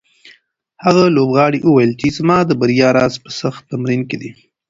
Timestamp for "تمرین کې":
3.71-4.17